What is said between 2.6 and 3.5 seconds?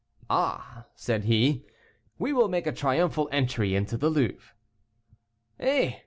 a triumphal